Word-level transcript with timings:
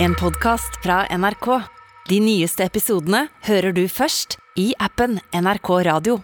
En 0.00 0.14
podkast 0.14 0.76
fra 0.82 1.06
NRK. 1.10 1.46
De 2.06 2.20
nyeste 2.22 2.62
episodene 2.62 3.24
hører 3.48 3.74
du 3.74 3.80
først 3.90 4.36
i 4.54 4.68
appen 4.78 5.16
NRK 5.34 5.70
Radio. 5.88 6.20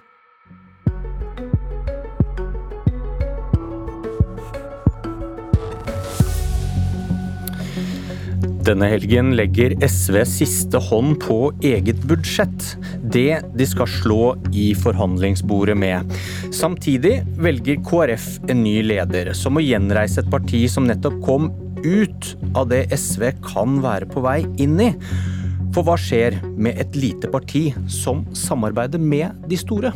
Denne 8.65 8.93
helgen 8.93 9.35
legger 9.35 9.75
SV 9.83 10.21
siste 10.37 10.79
hånd 10.79 11.19
på 11.27 11.41
eget 11.67 12.07
budsjett. 12.07 12.71
Det 13.03 13.43
de 13.59 13.69
skal 13.69 13.91
slå 13.91 14.21
i 14.55 14.71
forhandlingsbordet 14.79 15.75
med. 15.83 16.15
Samtidig 16.55 17.25
velger 17.43 17.83
KrF 17.91 18.31
en 18.47 18.63
ny 18.63 18.79
leder, 18.87 19.35
som 19.35 19.59
må 19.59 19.67
gjenreise 19.67 20.23
et 20.23 20.31
parti 20.31 20.63
som 20.71 20.87
nettopp 20.87 21.19
kom 21.27 21.51
ut 21.85 22.33
av 22.57 22.71
det 22.73 22.87
SV 22.97 23.31
kan 23.45 23.79
være 23.85 24.09
på 24.11 24.25
vei 24.25 24.41
inn 24.61 24.81
i. 24.81 24.91
For 25.75 25.87
hva 25.87 25.97
skjer 25.99 26.41
med 26.57 26.79
et 26.81 26.97
lite 26.99 27.31
parti 27.33 27.69
som 27.91 28.25
samarbeider 28.37 29.03
med 29.03 29.47
de 29.51 29.59
store? 29.59 29.95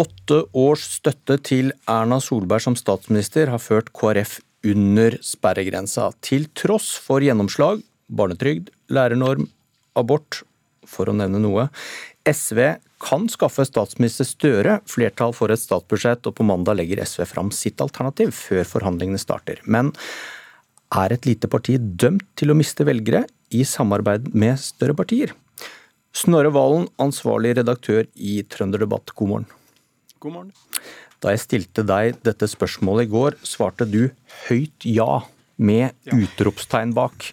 Åtte 0.00 0.40
års 0.58 0.88
støtte 0.96 1.36
til 1.46 1.70
Erna 1.86 2.18
Solberg 2.22 2.64
som 2.64 2.74
statsminister 2.78 3.52
har 3.52 3.62
ført 3.62 3.92
KrF 3.94 4.40
under 4.66 5.18
sperregrensa, 5.22 6.08
til 6.24 6.48
tross 6.56 6.94
for 6.98 7.22
gjennomslag, 7.22 7.82
barnetrygd, 8.08 8.72
lærernorm, 8.90 9.46
abort, 9.94 10.42
for 10.88 11.08
å 11.08 11.16
nevne 11.16 11.40
noe. 11.44 11.68
SV 12.26 12.74
kan 13.04 13.28
skaffe 13.28 13.66
statsminister 13.68 14.26
Støre 14.28 14.78
flertall 14.88 15.34
for 15.36 15.52
et 15.52 15.60
statsbudsjett, 15.60 16.24
og 16.24 16.38
på 16.38 16.46
mandag 16.46 16.78
legger 16.80 17.02
SV 17.04 17.26
fram 17.28 17.52
sitt 17.54 17.82
alternativ 17.84 18.32
før 18.36 18.64
forhandlingene 18.68 19.20
starter. 19.20 19.60
Men 19.64 19.92
er 20.94 21.14
et 21.14 21.26
lite 21.28 21.50
parti 21.50 21.76
dømt 21.78 22.26
til 22.38 22.52
å 22.52 22.58
miste 22.58 22.86
velgere 22.86 23.24
i 23.54 23.64
samarbeid 23.68 24.32
med 24.34 24.60
større 24.62 24.96
partier? 24.96 25.34
Snorre 26.14 26.52
Valen, 26.54 26.86
ansvarlig 27.02 27.56
redaktør 27.58 28.06
i 28.14 28.38
Trønderdebatt, 28.46 29.12
god 29.18 29.32
morgen. 29.32 29.48
God 30.22 30.36
morgen. 30.36 30.52
Da 31.20 31.32
jeg 31.34 31.42
stilte 31.42 31.82
deg 31.86 32.20
dette 32.26 32.46
spørsmålet 32.50 33.08
i 33.08 33.10
går, 33.10 33.38
svarte 33.42 33.86
du 33.88 34.06
høyt 34.46 34.86
ja, 34.86 35.24
med 35.56 35.94
utropstegn 36.14 36.94
bak. 36.94 37.32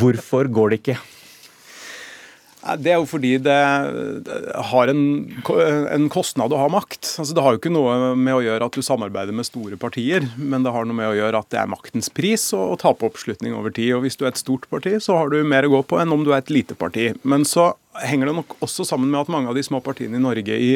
Hvorfor 0.00 0.48
går 0.52 0.72
det 0.72 0.80
ikke? 0.82 0.98
Det 2.82 2.92
er 2.92 2.98
jo 2.98 3.06
fordi 3.08 3.32
det 3.42 3.56
har 4.70 4.90
en, 4.90 5.02
en, 5.92 6.08
kostnad 6.12 6.54
å 6.54 6.60
ha 6.60 6.68
makt. 6.72 7.12
Altså 7.20 7.36
Det 7.36 7.44
har 7.44 7.54
jo 7.54 7.60
ikke 7.60 7.72
noe 7.74 8.14
med 8.18 8.34
å 8.34 8.42
gjøre 8.44 8.68
at 8.68 8.76
du 8.76 8.84
samarbeider 8.84 9.36
med 9.36 9.48
store 9.48 9.78
partier, 9.80 10.26
men 10.36 10.66
det 10.66 10.72
har 10.74 10.88
noe 10.88 10.98
med 10.98 11.10
å 11.12 11.16
gjøre 11.16 11.42
at 11.42 11.50
det 11.54 11.60
er 11.62 11.70
maktens 11.70 12.10
pris 12.12 12.48
å, 12.56 12.62
å 12.74 12.78
tape 12.80 13.06
oppslutning 13.08 13.56
over 13.56 13.74
tid. 13.74 13.94
Og 13.96 14.06
Hvis 14.06 14.18
du 14.18 14.26
er 14.26 14.32
et 14.32 14.42
stort 14.42 14.68
parti, 14.72 14.96
så 15.02 15.20
har 15.20 15.32
du 15.32 15.40
mer 15.46 15.68
å 15.68 15.74
gå 15.76 15.82
på 15.86 16.00
enn 16.02 16.14
om 16.14 16.24
du 16.26 16.32
er 16.32 16.42
et 16.42 16.54
lite 16.54 16.78
parti. 16.78 17.12
Men 17.22 17.46
så 17.48 17.72
henger 18.02 18.30
det 18.30 18.38
nok 18.40 18.58
også 18.64 18.86
sammen 18.88 19.12
med 19.12 19.22
at 19.22 19.32
mange 19.32 19.50
av 19.50 19.56
de 19.56 19.64
små 19.64 19.80
partiene 19.84 20.18
i 20.18 20.22
Norge 20.22 20.58
i 20.60 20.72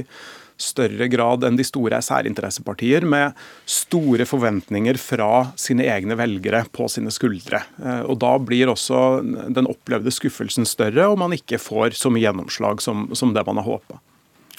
større 0.60 1.08
grad 1.10 1.44
enn 1.46 1.58
de 1.58 1.66
store 1.66 1.98
er 1.98 2.04
særinteressepartier, 2.04 3.06
med 3.08 3.36
store 3.68 4.26
forventninger 4.28 4.98
fra 5.00 5.50
sine 5.60 5.88
egne 5.90 6.16
velgere 6.20 6.62
på 6.72 6.88
sine 6.92 7.12
skuldre. 7.14 7.64
Eh, 7.82 8.02
og 8.04 8.20
Da 8.20 8.36
blir 8.38 8.72
også 8.72 9.20
den 9.48 9.70
opplevde 9.70 10.12
skuffelsen 10.14 10.68
større, 10.68 11.08
og 11.08 11.18
man 11.18 11.36
ikke 11.36 11.60
får 11.60 11.96
så 11.98 12.12
mye 12.12 12.26
gjennomslag 12.26 12.82
som, 12.84 13.08
som 13.16 13.34
det 13.34 13.46
man 13.48 13.60
har 13.60 13.68
håpa. 13.68 14.00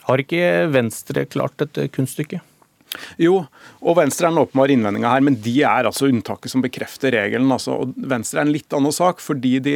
Har 0.07 0.21
ikke 0.23 0.67
Venstre 0.73 1.27
klart 1.29 1.61
et 1.61 1.85
kunststykke? 1.93 2.41
Jo, 3.19 3.41
og 3.81 3.97
Venstre 3.97 4.27
er 4.27 4.33
den 4.33 4.41
åpenbare 4.41 4.75
innvendinga 4.75 5.11
her, 5.11 5.23
men 5.25 5.37
de 5.43 5.53
er 5.67 5.87
altså 5.89 6.07
unntaket 6.07 6.53
som 6.53 6.63
bekrefter 6.63 7.13
regelen. 7.15 7.49
Altså. 7.51 7.75
Og 7.83 7.95
Venstre 8.11 8.41
er 8.41 8.47
en 8.47 8.53
litt 8.53 8.75
annen 8.77 8.95
sak, 8.95 9.23
fordi 9.23 9.55
de, 9.63 9.75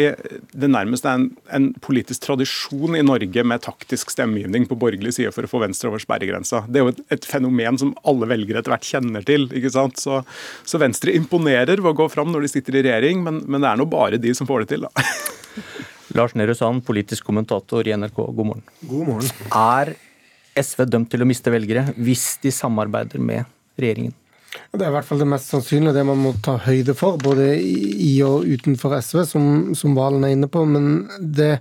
det 0.54 0.70
nærmest 0.72 1.08
er 1.08 1.20
en, 1.20 1.28
en, 1.56 1.70
politisk 1.86 2.24
tradisjon 2.26 2.98
i 2.98 3.04
Norge 3.06 3.44
med 3.48 3.64
taktisk 3.66 4.14
stemmegivning 4.14 4.68
på 4.70 4.78
borgerlig 4.80 5.16
side 5.18 5.34
for 5.36 5.48
å 5.48 5.52
få 5.52 5.64
Venstre 5.66 5.92
over 5.92 6.04
sperregrensa. 6.04 6.64
Det 6.70 6.82
er 6.82 6.88
jo 6.88 6.94
et, 6.94 7.02
et 7.18 7.30
fenomen 7.30 7.80
som 7.82 7.96
alle 8.08 8.30
velgere 8.32 8.62
etter 8.62 8.76
hvert 8.76 8.88
kjenner 8.88 9.26
til. 9.28 9.50
ikke 9.52 9.74
sant? 9.74 10.00
Så, 10.02 10.22
så, 10.64 10.82
Venstre 10.82 11.16
imponerer 11.18 11.82
ved 11.82 11.92
å 11.94 11.98
gå 11.98 12.10
fram 12.14 12.32
når 12.34 12.46
de 12.46 12.54
sitter 12.56 12.80
i 12.80 12.86
regjering, 12.88 13.26
men, 13.26 13.44
men 13.50 13.64
det 13.64 13.72
er 13.72 13.82
nå 13.82 13.90
bare 13.90 14.22
de 14.22 14.34
som 14.38 14.50
får 14.50 14.66
det 14.66 14.76
til, 14.76 14.88
da. 14.88 15.06
Lars 16.16 16.36
Nehru 16.38 16.54
Sand, 16.56 16.86
politisk 16.86 17.26
kommentator 17.28 17.88
i 17.88 17.96
NRK, 17.98 18.20
god 18.38 18.48
morgen. 18.52 18.68
God 18.88 19.08
morgen. 19.10 19.32
Er 19.52 19.96
SV 20.60 20.86
dømt 20.90 21.12
til 21.12 21.24
å 21.24 21.28
miste 21.28 21.52
velgere 21.54 21.90
hvis 21.98 22.36
de 22.44 22.54
samarbeider 22.54 23.22
med 23.22 23.44
regjeringen? 23.80 24.16
Det 24.72 24.86
er 24.86 24.92
i 24.92 24.96
hvert 24.96 25.08
fall 25.08 25.20
det 25.20 25.28
mest 25.28 25.52
sannsynlige, 25.52 25.96
det 25.98 26.06
man 26.08 26.22
må 26.22 26.32
ta 26.44 26.56
høyde 26.64 26.96
for, 26.96 27.20
både 27.20 27.54
i 27.60 28.14
og 28.24 28.46
utenfor 28.48 28.96
SV, 29.02 29.22
som, 29.28 29.48
som 29.76 29.96
Valen 29.98 30.24
er 30.24 30.36
inne 30.36 30.50
på. 30.52 30.64
Men 30.68 31.10
det 31.20 31.58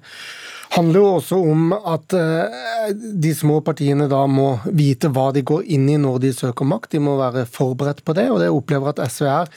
handler 0.75 1.01
jo 1.01 1.11
også 1.19 1.39
om 1.39 1.73
at 1.75 2.15
eh, 2.19 2.93
de 2.95 3.33
små 3.37 3.61
partiene 3.65 4.07
da 4.11 4.25
må 4.31 4.49
vite 4.75 5.11
hva 5.15 5.29
de 5.35 5.45
går 5.47 5.67
inn 5.77 5.87
i 5.91 5.99
når 6.01 6.21
de 6.25 6.33
søker 6.35 6.67
makt. 6.69 6.93
De 6.95 7.03
må 7.03 7.17
være 7.21 7.47
forberedt 7.51 8.03
på 8.05 8.15
det, 8.17 8.27
og 8.33 8.41
det 8.43 8.51
opplever 8.53 8.93
at 8.93 9.03
SV 9.13 9.29
er. 9.31 9.53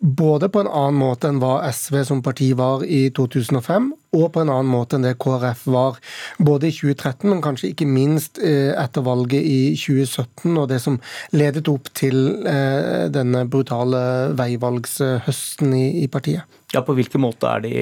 Både 0.00 0.50
på 0.52 0.62
en 0.62 0.70
annen 0.70 1.00
måte 1.00 1.30
enn 1.30 1.40
hva 1.42 1.58
SV 1.70 2.00
som 2.08 2.22
parti 2.24 2.52
var 2.58 2.84
i 2.86 3.08
2005, 3.16 3.90
og 4.16 4.26
på 4.34 4.42
en 4.42 4.50
annen 4.50 4.70
måte 4.70 4.98
enn 4.98 5.06
det 5.06 5.16
KrF 5.22 5.66
var 5.70 6.00
både 6.38 6.70
i 6.70 6.74
2013, 6.74 7.28
men 7.30 7.44
kanskje 7.44 7.72
ikke 7.72 7.90
minst 7.90 8.40
eh, 8.42 8.72
etter 8.74 9.06
valget 9.06 9.44
i 9.46 9.60
2017 9.78 10.56
og 10.56 10.66
det 10.72 10.80
som 10.82 10.98
ledet 11.36 11.68
opp 11.70 11.92
til 11.98 12.46
eh, 12.48 13.06
denne 13.12 13.46
brutale 13.50 14.02
veivalgshøsten 14.38 15.76
i 15.78 16.08
partiet. 16.10 16.58
Ja, 16.74 16.84
På 16.86 16.94
hvilken 16.94 17.22
måte 17.22 17.50
er 17.50 17.64
de 17.64 17.72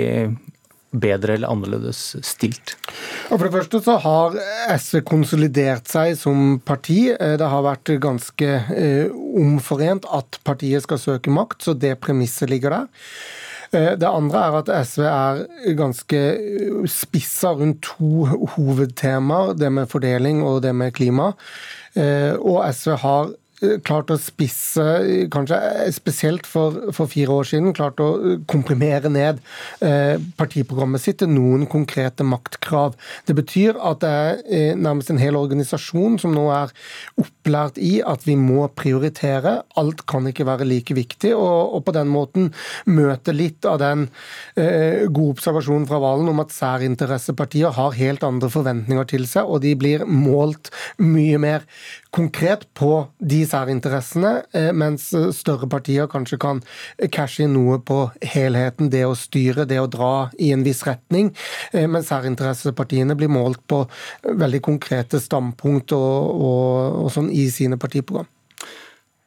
bedre 0.90 1.34
eller 1.36 1.52
annerledes 1.52 2.16
stilt? 2.24 2.76
For 3.28 3.44
det 3.44 3.52
første 3.52 3.80
så 3.84 3.96
har 4.02 4.38
SV 4.78 5.02
konsolidert 5.08 5.90
seg 5.90 6.14
som 6.20 6.58
parti. 6.64 7.10
Eh, 7.12 7.36
det 7.40 7.50
har 7.52 7.66
vært 7.66 7.92
ganske 8.02 8.54
eh, 8.74 9.10
omforent 9.38 10.08
at 10.14 10.40
partiet 10.48 10.86
skal 10.86 11.02
søke 11.02 11.34
makt, 11.34 11.60
så 11.66 11.76
det 11.76 11.98
premisset 12.04 12.50
ligger 12.50 12.76
der. 12.76 12.86
Eh, 13.72 13.92
det 14.00 14.08
andre 14.08 14.46
er 14.46 14.60
at 14.62 14.72
SV 14.88 15.04
er 15.08 15.42
ganske 15.78 16.22
spissa 16.88 17.52
rundt 17.58 17.82
to 17.90 18.24
hovedtemaer, 18.56 19.52
det 19.58 19.72
med 19.74 19.92
fordeling 19.92 20.40
og 20.46 20.62
det 20.64 20.72
med 20.76 20.96
klima. 20.96 21.34
Og 21.98 22.58
SV 22.70 22.92
har 23.02 23.30
klart 23.84 24.10
å 24.12 24.18
spisse, 24.20 24.84
kanskje 25.32 25.58
spesielt 25.94 26.46
for, 26.46 26.92
for, 26.94 27.10
fire 27.10 27.34
år 27.40 27.48
siden, 27.50 27.74
klart 27.76 28.00
å 28.02 28.08
eh, 28.18 28.36
komprimere 28.50 29.10
ned 29.12 29.40
eh, 29.84 30.16
partiprogrammet 30.38 31.02
sitt 31.02 31.20
til 31.22 31.32
noen 31.32 31.66
konkrete 31.70 32.26
maktkrav. 32.26 32.94
Det 33.26 33.34
betyr 33.38 33.78
at 33.82 34.02
det 34.04 34.12
er 34.12 34.42
eh, 34.46 34.78
nærmest 34.78 35.10
en 35.12 35.20
hel 35.20 35.38
organisasjon 35.38 36.18
som 36.22 36.34
nå 36.36 36.46
er 36.54 36.74
opplært 37.18 37.80
i 37.82 37.98
at 38.06 38.26
vi 38.28 38.36
må 38.38 38.68
prioritere. 38.78 39.58
Alt 39.80 40.04
kan 40.10 40.28
ikke 40.30 40.46
være 40.48 40.68
like 40.68 40.94
viktig, 40.96 41.34
og, 41.34 41.74
og 41.78 41.84
på 41.88 41.96
den 41.96 42.12
måten 42.12 42.52
møte 42.86 43.34
litt 43.34 43.66
av 43.68 43.80
den 43.82 44.06
eh, 44.56 45.06
gode 45.08 45.38
observasjonen 45.38 45.88
fra 45.90 46.00
Valen 46.02 46.30
om 46.30 46.44
at 46.44 46.54
særinteressepartier 46.54 47.74
har 47.78 47.98
helt 47.98 48.26
andre 48.26 48.52
forventninger 48.52 49.10
til 49.10 49.26
seg, 49.28 49.48
og 49.48 49.64
de 49.66 49.74
blir 49.78 50.06
målt 50.06 50.70
mye 51.02 51.38
mer 51.42 51.66
konkret 52.14 52.64
på 52.78 52.92
de 53.18 53.42
særinteressene, 53.48 54.32
eh, 54.52 54.70
mens 54.76 55.08
større 55.36 55.68
partier 55.70 56.08
kanskje 56.10 56.38
kan 56.42 56.62
cashe 57.14 57.44
inn 57.46 57.56
noe 57.56 57.80
på 57.80 58.00
helheten, 58.34 58.90
det 58.92 59.04
å 59.08 59.16
styre, 59.18 59.66
det 59.68 59.80
å 59.82 59.90
dra 59.90 60.30
i 60.38 60.52
en 60.54 60.64
viss 60.66 60.84
retning. 60.86 61.32
Eh, 61.72 61.86
men 61.90 62.06
særinteressepartiene 62.06 63.16
blir 63.18 63.32
målt 63.32 63.64
på 63.66 63.84
veldig 64.28 64.62
konkrete 64.64 65.20
standpunkt 65.22 65.96
og, 65.96 66.32
og, 66.34 67.04
og 67.04 67.14
sånn 67.14 67.32
i 67.34 67.48
sine 67.52 67.80
partiprogram. 67.80 68.28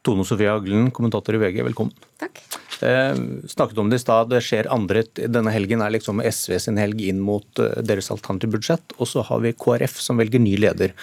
Tone 0.02 0.24
Sofie 0.26 0.50
Aglen, 0.50 0.90
kommentator 0.90 1.36
i 1.36 1.38
VG, 1.38 1.62
velkommen. 1.62 1.94
Takk. 2.18 2.40
Eh, 2.82 3.14
snakket 3.46 3.78
om 3.78 3.90
det 3.90 4.00
i 4.00 4.02
stad, 4.02 4.32
det 4.32 4.40
skjer 4.42 4.66
andre 4.74 5.04
Denne 5.14 5.52
helgen 5.54 5.84
er 5.84 5.92
liksom 5.94 6.18
SV 6.18 6.56
sin 6.64 6.80
helg 6.80 6.98
inn 7.06 7.20
mot 7.22 7.62
eh, 7.62 7.76
deres 7.86 8.10
alternative 8.10 8.56
budsjett. 8.56 8.96
Og 8.98 9.06
så 9.06 9.22
har 9.28 9.44
vi 9.44 9.54
KrF 9.54 10.00
som 10.02 10.18
velger 10.18 10.42
ny 10.42 10.56
leder 10.58 10.96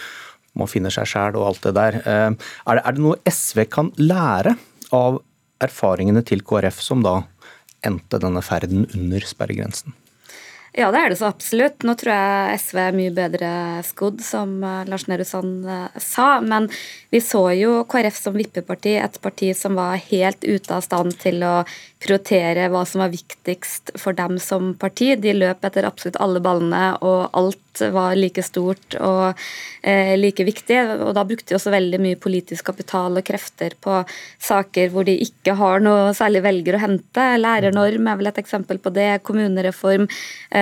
man 0.58 0.70
finne 0.70 0.92
seg 0.92 1.08
sjæl 1.08 1.38
og 1.38 1.50
alt 1.50 1.66
det 1.68 1.74
der. 1.78 1.98
Eh, 2.00 2.30
er 2.30 2.78
det, 2.78 2.84
er 2.84 2.96
det, 2.96 3.04
noe 3.04 3.20
SV 3.30 3.64
kan 3.70 3.92
lære 4.00 4.56
av 4.96 5.20
erfaringene 5.62 6.24
til 6.26 6.42
KrF, 6.46 6.80
som 6.82 7.04
da 7.04 7.20
endte 7.86 8.20
denne 8.20 8.42
ferden 8.44 8.86
under 8.96 9.24
sperregrensen? 9.26 9.94
Ja, 10.72 10.92
det 10.94 11.00
er 11.02 11.10
det 11.10 11.18
så 11.18 11.26
absolutt. 11.26 11.82
Nå 11.82 11.96
tror 11.98 12.12
jeg 12.14 12.58
SV 12.62 12.78
er 12.78 12.94
mye 12.94 13.14
bedre 13.14 13.50
skodd, 13.82 14.20
som 14.22 14.52
eh, 14.62 14.84
Lars 14.86 15.08
Nehru 15.10 15.26
Sand 15.26 15.66
eh, 15.66 15.98
sa. 15.98 16.28
Men 16.44 16.68
vi 17.10 17.18
så 17.24 17.42
jo 17.58 17.80
KrF 17.90 18.20
som 18.20 18.38
vippeparti, 18.38 18.94
et 19.02 19.18
parti 19.24 19.50
som 19.58 19.74
var 19.78 19.98
helt 20.12 20.46
ute 20.46 20.76
av 20.76 20.84
stand 20.86 21.16
til 21.18 21.42
å 21.42 21.56
prioritere 22.00 22.68
hva 22.70 22.84
som 22.86 23.02
var 23.02 23.10
viktigst 23.12 23.96
for 23.98 24.14
dem 24.16 24.38
som 24.38 24.76
parti. 24.78 25.16
De 25.18 25.34
løp 25.34 25.66
etter 25.66 25.88
absolutt 25.88 26.20
alle 26.22 26.42
ballene, 26.44 26.84
og 27.02 27.34
alt 27.34 27.58
var 27.92 28.16
like 28.18 28.42
stort 28.44 28.96
og 28.98 29.38
eh, 29.82 30.14
like 30.18 30.44
viktig. 30.46 30.78
Og 31.04 31.12
da 31.16 31.24
brukte 31.26 31.52
de 31.52 31.58
også 31.58 31.72
veldig 31.74 32.00
mye 32.02 32.18
politisk 32.20 32.70
kapital 32.70 33.18
og 33.18 33.26
krefter 33.26 33.76
på 33.82 34.00
saker 34.42 34.90
hvor 34.94 35.06
de 35.08 35.16
ikke 35.26 35.54
har 35.58 35.82
noe 35.84 36.14
særlig 36.16 36.44
velger 36.46 36.78
å 36.78 36.82
hente. 36.82 37.26
Lærernorm 37.40 38.10
er 38.10 38.20
vel 38.20 38.30
et 38.32 38.42
eksempel 38.42 38.80
på 38.82 38.94
det. 38.94 39.10
Kommunereform. 39.26 40.08
Eh, 40.50 40.59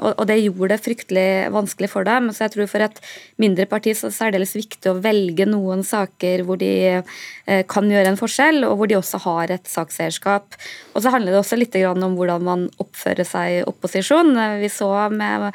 og 0.00 0.22
det 0.28 0.38
gjorde 0.40 0.74
det 0.74 0.84
fryktelig 0.84 1.28
vanskelig 1.54 1.90
for 1.92 2.06
dem. 2.08 2.30
Så 2.34 2.44
jeg 2.46 2.54
tror 2.54 2.70
for 2.70 2.84
et 2.86 3.00
mindre 3.42 3.66
parti 3.70 3.94
så 3.96 4.08
er 4.08 4.12
det 4.12 4.18
særdeles 4.18 4.56
viktig 4.58 4.92
å 4.92 4.98
velge 5.02 5.46
noen 5.48 5.84
saker 5.86 6.44
hvor 6.46 6.60
de 6.60 6.72
eh, 7.00 7.62
kan 7.70 7.90
gjøre 7.90 8.14
en 8.14 8.20
forskjell, 8.20 8.64
og 8.68 8.78
hvor 8.80 8.90
de 8.90 8.98
også 8.98 9.22
har 9.26 9.54
et 9.56 9.70
sakseierskap. 9.70 10.58
Og 10.94 11.04
så 11.04 11.12
handler 11.14 11.34
det 11.34 11.42
også 11.42 11.60
litt 11.60 11.76
om 11.90 12.16
hvordan 12.18 12.46
man 12.46 12.66
oppfører 12.82 13.26
seg 13.28 13.60
i 13.60 13.62
opposisjon. 13.66 14.34
Vi 14.60 14.72
så 14.72 14.90
med 15.12 15.50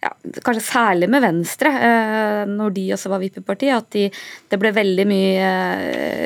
ja, 0.00 0.10
kanskje 0.44 0.62
særlig 0.64 1.10
med 1.12 1.20
Venstre, 1.24 1.72
eh, 1.86 2.42
når 2.48 2.72
de 2.76 2.84
også 2.96 3.10
var 3.12 3.20
vippeparti, 3.20 3.68
at 3.74 3.90
de, 3.92 4.06
det 4.48 4.58
ble 4.60 4.72
veldig 4.72 5.04
mye 5.10 5.50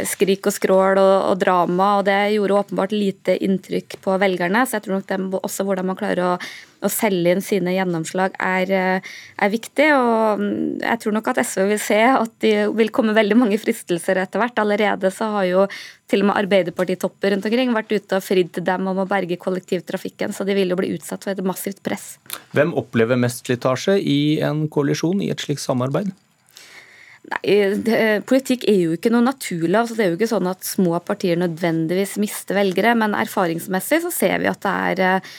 skrik 0.07 0.47
og 0.47 0.55
skrål 0.55 1.01
og, 1.03 1.15
og, 1.33 1.41
drama, 1.43 1.89
og 1.99 2.07
det 2.07 2.21
gjorde 2.37 2.61
åpenbart 2.61 2.95
lite 2.95 3.35
inntrykk 3.43 3.99
på 4.05 4.21
velgerne. 4.23 4.63
Så 4.67 4.79
jeg 4.79 4.87
tror 4.87 5.01
nok 5.01 5.11
dem, 5.11 5.27
også 5.41 5.67
hvordan 5.67 5.91
man 5.91 5.99
klarer 5.99 6.25
å 6.29 6.37
å 6.85 6.91
selge 6.93 7.33
inn 7.33 7.43
sine 7.45 7.75
gjennomslag 7.75 8.37
er, 8.43 8.71
eh, 8.73 9.13
er, 9.39 9.53
viktig. 9.53 9.89
og 9.97 10.41
mm, 10.41 10.81
Jeg 10.85 11.01
tror 11.03 11.17
nok 11.17 11.33
at 11.33 11.43
SV 11.45 11.67
vil 11.73 11.83
se 11.83 12.01
at 12.11 12.35
de 12.45 12.55
vil 12.77 12.93
komme 12.95 13.17
veldig 13.17 13.39
mange 13.41 13.61
fristelser 13.61 14.21
etter 14.21 14.43
hvert. 14.43 14.61
Allerede 14.61 15.13
så 15.15 15.31
har 15.39 15.49
jo 15.49 15.67
til 16.11 16.25
og 16.25 16.31
med 16.31 16.39
Arbeiderpartitopper 16.43 17.33
rundt 17.35 17.47
omkring 17.49 17.73
vært 17.75 17.95
ute 17.95 18.19
og 18.19 18.25
fridd 18.25 18.53
til 18.57 18.67
dem 18.67 18.91
om 18.91 19.01
å 19.03 19.07
berge 19.09 19.39
kollektivtrafikken, 19.41 20.35
så 20.37 20.47
de 20.47 20.57
vil 20.57 20.75
jo 20.75 20.79
bli 20.81 20.93
utsatt 20.97 21.25
for 21.25 21.33
et 21.33 21.47
massivt 21.47 21.81
press. 21.87 22.15
Hvem 22.57 22.75
opplever 22.77 23.21
mest 23.21 23.45
slitasje 23.47 23.97
i 24.01 24.19
en 24.45 24.67
koalisjon, 24.69 25.23
i 25.25 25.33
et 25.33 25.45
slikt 25.45 25.65
samarbeid? 25.65 26.13
Nei, 27.25 27.55
det, 27.81 27.99
Politikk 28.29 28.67
er 28.69 28.77
jo 28.83 28.97
ikke 28.99 29.09
noe 29.13 29.25
naturlig. 29.25 29.73
altså 29.79 29.97
Det 29.97 30.05
er 30.05 30.11
jo 30.13 30.19
ikke 30.19 30.29
sånn 30.29 30.49
at 30.51 30.67
små 30.67 30.99
partier 31.01 31.39
nødvendigvis 31.41 32.19
mister 32.21 32.59
velgere. 32.59 32.93
Men 33.01 33.17
erfaringsmessig 33.17 34.03
så 34.05 34.13
ser 34.13 34.43
vi 34.43 34.51
at 34.51 34.61
det 34.65 34.75
er 34.91 35.03
eh, 35.07 35.31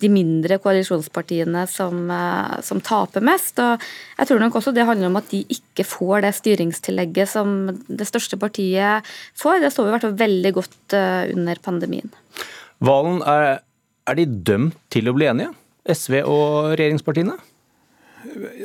de 0.00 0.10
mindre 0.12 0.56
koalisjonspartiene 0.64 1.66
som, 1.68 2.06
eh, 2.08 2.56
som, 2.64 2.80
taper 2.84 3.24
mest. 3.28 3.60
og 3.60 3.82
Jeg 4.16 4.30
tror 4.30 4.40
nok 4.40 4.56
også 4.60 4.72
det 4.72 4.88
handler 4.88 5.12
om 5.12 5.20
at 5.20 5.28
de 5.34 5.42
ikke 5.52 5.84
får 5.88 6.24
det 6.24 6.34
styringstillegget 6.40 7.34
som 7.36 7.56
det 7.92 8.08
største 8.08 8.40
partiet 8.40 9.14
får. 9.36 9.60
Det 9.60 9.72
står 9.74 9.90
i 9.90 9.96
hvert 9.96 10.08
fall 10.08 10.20
veldig 10.24 10.56
godt 10.56 10.96
eh, 10.96 11.34
under 11.36 11.60
pandemien. 11.60 12.08
Valen, 12.84 13.20
er, 13.28 13.60
er 14.08 14.16
de 14.16 14.30
dømt 14.48 14.80
til 14.92 15.12
å 15.12 15.16
bli 15.16 15.28
enige? 15.28 15.52
SV 15.92 16.22
og 16.24 16.72
regjeringspartiene? 16.78 17.36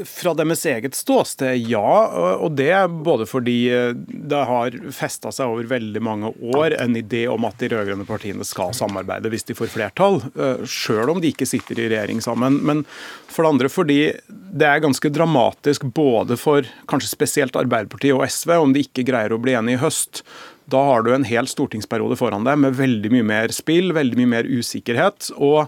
Fra 0.08 0.34
deres 0.38 0.62
eget 0.70 0.96
ståsted, 0.96 1.58
ja. 1.70 1.92
Og 2.40 2.54
det 2.58 2.74
både 3.06 3.28
fordi 3.30 3.58
eh, 3.74 3.92
det 3.96 4.42
har 4.50 4.76
festa 4.96 5.34
seg 5.36 5.52
over 5.52 5.70
veldig 5.70 6.02
mange 6.04 6.32
år 6.56 6.78
en 6.80 6.98
idé 7.00 7.26
om 7.32 7.48
at 7.50 7.60
de 7.62 7.72
rød-grønne 7.74 8.08
partiene 8.08 8.48
skal 8.48 8.74
samarbeide 8.78 9.32
hvis 9.34 9.48
de 9.50 9.58
får 9.58 9.72
flertall, 9.74 10.22
eh, 10.36 10.64
sjøl 10.70 11.14
om 11.16 11.22
de 11.22 11.34
ikke 11.34 11.48
sitter 11.50 11.80
i 11.80 11.90
regjering 11.92 12.24
sammen. 12.24 12.62
Men 12.66 12.86
for 13.30 13.44
det 13.44 13.54
andre 13.54 13.72
fordi 13.74 14.00
det 14.30 14.70
er 14.70 14.84
ganske 14.84 15.12
dramatisk 15.14 15.90
både 15.96 16.38
for 16.40 16.68
kanskje 16.90 17.12
spesielt 17.12 17.60
Arbeiderpartiet 17.60 18.16
og 18.16 18.26
SV 18.26 18.56
om 18.58 18.74
de 18.76 18.86
ikke 18.88 19.06
greier 19.08 19.36
å 19.36 19.42
bli 19.42 19.58
enige 19.60 19.80
i 19.80 19.84
høst. 19.84 20.24
Da 20.70 20.82
har 20.92 21.06
du 21.06 21.12
en 21.16 21.26
hel 21.28 21.48
stortingsperiode 21.50 22.18
foran 22.20 22.46
deg 22.48 22.60
med 22.62 22.78
veldig 22.78 23.12
mye 23.14 23.26
mer 23.26 23.54
spill, 23.56 23.94
veldig 23.96 24.20
mye 24.22 24.34
mer 24.36 24.50
usikkerhet. 24.50 25.32
Og 25.38 25.66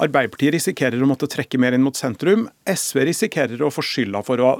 Arbeiderpartiet 0.00 0.56
risikerer 0.56 1.02
å 1.02 1.08
måtte 1.10 1.30
trekke 1.30 1.60
mer 1.60 1.76
inn 1.76 1.84
mot 1.86 1.98
sentrum. 1.98 2.48
SV 2.66 3.04
risikerer 3.10 3.62
å 3.62 3.72
få 3.74 3.84
skylda 3.86 4.24
for 4.26 4.42
å 4.42 4.52
ha 4.52 4.56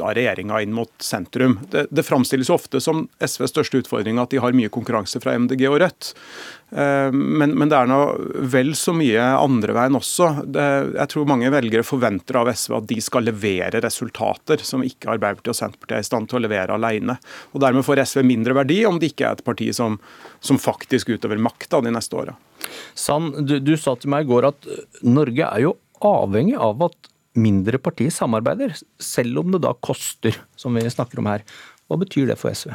dytta 0.00 0.14
regjeringa 0.14 0.62
inn 0.62 0.72
mot 0.72 0.90
sentrum. 0.98 1.60
Det, 1.70 1.86
det 1.90 2.02
framstilles 2.02 2.50
ofte 2.50 2.80
som 2.80 3.08
SVs 3.18 3.52
største 3.52 3.78
utfordring 3.82 4.18
at 4.18 4.30
de 4.30 4.40
har 4.40 4.52
mye 4.52 4.70
konkurranse 4.72 5.20
fra 5.20 5.36
MDG 5.38 5.68
og 5.68 5.80
Rødt. 5.80 6.14
Eh, 6.70 7.10
men, 7.12 7.52
men, 7.54 7.68
det 7.68 7.76
er 7.76 7.90
nå 7.90 8.00
vel 8.50 8.74
så 8.78 8.94
mye 8.96 9.20
andre 9.20 9.74
veien 9.76 9.96
også. 9.96 10.30
Det, 10.46 10.66
jeg 10.96 11.12
tror 11.12 11.28
mange 11.28 11.50
velgere 11.52 11.84
forventer 11.86 12.40
av 12.40 12.50
SV 12.52 12.78
at 12.78 12.88
de 12.88 13.00
skal 13.00 13.26
levere 13.28 13.82
resultater 13.82 14.64
som 14.64 14.84
ikke 14.84 15.12
Arbeiderpartiet 15.16 15.54
og 15.54 15.60
Senterpartiet 15.60 15.98
er 15.98 16.04
i 16.04 16.10
stand 16.10 16.30
til 16.30 16.40
å 16.40 16.44
levere 16.46 16.76
alene. 16.76 17.18
Og 17.52 17.60
Dermed 17.62 17.86
får 17.86 18.04
SV 18.06 18.24
mindre 18.26 18.56
verdi 18.56 18.82
om 18.88 19.00
det 19.00 19.12
ikke 19.12 19.28
er 19.28 19.38
et 19.38 19.46
parti 19.46 19.70
som, 19.76 20.00
som 20.40 20.60
faktisk 20.60 21.12
utøver 21.12 21.40
makta 21.40 21.82
de 21.84 21.92
neste 21.94 22.16
åra. 22.16 22.36
Sand, 22.98 23.42
du, 23.48 23.58
du, 23.62 23.76
sa 23.80 23.94
til 23.96 24.12
meg 24.12 24.26
i 24.26 24.30
går 24.30 24.50
at 24.50 24.68
Norge 25.06 25.46
er 25.46 25.64
jo 25.64 25.78
avhengig 26.04 26.56
av 26.60 26.80
at 26.88 27.10
mindre 27.38 27.78
partier 27.82 28.12
samarbeider, 28.14 28.74
selv 28.98 29.42
om 29.42 29.52
det 29.54 29.62
da 29.64 29.74
koster, 29.86 30.36
som 30.58 30.74
vi 30.74 30.86
snakker 30.90 31.22
om 31.22 31.30
her. 31.30 31.44
Hva 31.86 31.98
betyr 32.00 32.30
det 32.30 32.38
for 32.40 32.54
SV? 32.54 32.72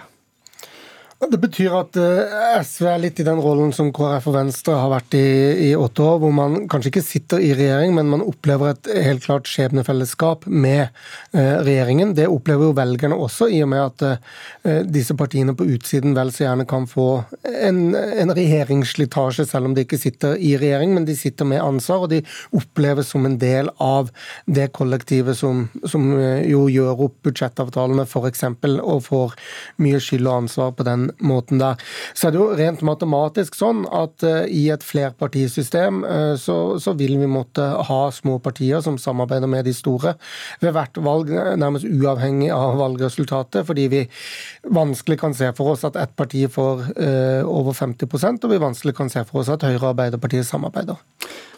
Det 1.31 1.39
betyr 1.42 1.74
at 1.74 1.98
eh, 1.98 2.60
SV 2.62 2.88
er 2.92 3.00
litt 3.01 3.19
i 3.22 3.25
den 3.25 3.39
rollen 3.42 3.72
som 3.74 3.89
KrF 3.95 4.27
og 4.30 4.36
Venstre 4.36 4.75
har 4.77 4.92
vært 4.92 5.16
i 5.18 5.25
i 5.66 5.69
åtte 5.77 6.04
år, 6.04 6.19
hvor 6.22 6.33
man 6.36 6.57
kanskje 6.72 6.92
ikke 6.92 7.04
sitter 7.06 7.42
i 7.44 7.51
regjering, 7.57 7.94
men 7.95 8.10
man 8.12 8.24
opplever 8.25 8.74
et 8.74 8.89
helt 9.06 9.24
klart 9.25 9.50
skjebnefellesskap 9.50 10.45
med 10.48 10.83
eh, 11.33 11.56
regjeringen. 11.66 12.13
Det 12.18 12.27
opplever 12.30 12.69
jo 12.69 12.75
velgerne 12.77 13.18
også, 13.18 13.48
i 13.50 13.62
og 13.66 13.72
med 13.72 13.81
at 13.83 14.06
eh, 14.06 14.81
disse 14.86 15.16
partiene 15.18 15.56
på 15.57 15.68
utsiden 15.75 16.16
vel 16.18 16.31
så 16.36 16.45
gjerne 16.45 16.68
kan 16.69 16.88
få 16.89 17.07
en, 17.44 17.81
en 17.95 18.36
regjeringsslitasje, 18.36 19.48
selv 19.50 19.69
om 19.69 19.78
de 19.78 19.86
ikke 19.86 20.00
sitter 20.01 20.38
i 20.38 20.56
regjering, 20.62 20.94
men 20.95 21.07
de 21.07 21.18
sitter 21.18 21.50
med 21.50 21.63
ansvar, 21.63 22.06
og 22.06 22.13
de 22.13 22.21
oppleves 22.56 23.10
som 23.13 23.25
en 23.25 23.39
del 23.42 23.71
av 23.81 24.12
det 24.45 24.69
kollektivet 24.78 25.38
som, 25.39 25.66
som 25.88 26.07
jo 26.45 26.66
gjør 26.71 27.07
opp 27.10 27.18
budsjettavtalene, 27.25 28.06
f.eks., 28.06 28.45
og 28.86 29.01
får 29.06 29.36
mye 29.81 30.00
skyld 30.01 30.28
og 30.28 30.44
ansvar 30.44 30.74
på 30.75 30.86
den 30.88 31.10
måten 31.23 31.62
der. 31.62 31.79
Så 32.13 32.27
er 32.27 32.33
det 32.33 32.39
jo 32.39 32.47
rent 32.57 32.83
matematisk 32.85 33.56
sånn 33.57 33.83
at 33.94 34.25
uh, 34.25 34.44
i 34.50 34.67
et 34.73 34.83
flerpartisystem 34.85 36.01
uh, 36.03 36.33
så, 36.39 36.77
så, 36.81 36.95
vil 36.95 37.17
vi 37.19 37.29
måtte 37.29 37.63
ha 37.89 38.01
små 38.15 38.38
partier 38.44 38.83
som 38.85 39.00
samarbeider 39.01 39.50
med 39.51 39.67
de 39.67 39.73
store 39.75 40.15
ved 40.63 40.75
hvert 40.75 41.00
valg, 41.06 41.31
nærmest 41.59 41.88
uavhengig 41.88 42.51
av 42.56 42.77
valgresultatet, 42.79 43.65
fordi 43.67 43.88
vi 43.91 44.03
vanskelig 44.75 45.19
kan 45.21 45.35
se 45.38 45.51
for 45.57 45.75
oss 45.75 45.85
at 45.88 46.00
ett 46.00 46.15
parti 46.17 46.45
får 46.51 46.85
uh, 46.95 47.44
over 47.50 47.75
50% 47.75 48.45
og 48.45 48.53
vi 48.53 48.61
vanskelig 48.61 48.95
kan 48.97 49.11
se 49.11 49.25
for 49.27 49.44
oss 49.44 49.51
at 49.53 49.65
Høyre 49.65 49.81
og 49.81 49.91
Arbeiderpartiet 49.94 50.47
samarbeider. 50.47 51.00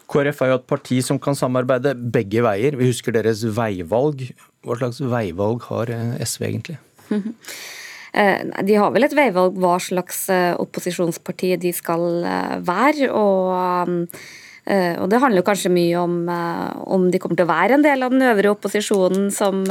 KrF 0.08 0.42
er 0.44 0.54
jo 0.54 0.60
et 0.62 0.70
parti 0.70 1.02
som 1.04 1.20
kan 1.20 1.36
samarbeide 1.36 1.92
begge 2.14 2.40
veier. 2.46 2.78
Vi 2.80 2.88
husker 2.88 3.12
deres 3.16 3.44
veivalg. 3.58 4.24
Hva 4.64 4.78
slags 4.80 5.02
veivalg 5.04 5.68
har 5.68 5.92
SV 6.24 6.48
egentlig? 6.48 6.78
Eh, 8.14 8.42
de 8.64 8.80
har 8.80 8.92
vel 8.96 9.08
et 9.08 9.16
veivalg 9.18 9.58
hva 9.60 9.78
slags 9.84 10.28
eh, 10.34 10.54
opposisjonsparti 10.58 11.56
de 11.62 11.74
skal 11.76 12.10
eh, 12.24 12.60
være. 12.66 13.14
og 13.14 14.20
og 14.68 15.06
Det 15.08 15.22
handler 15.24 15.46
kanskje 15.48 15.70
mye 15.72 15.96
om 15.96 16.16
om 16.28 17.06
de 17.08 17.22
kommer 17.24 17.38
til 17.40 17.46
å 17.46 17.54
være 17.54 17.78
en 17.78 17.86
del 17.86 18.02
av 18.04 18.12
den 18.12 18.26
øvre 18.28 18.50
opposisjonen 18.52 19.30
som 19.32 19.62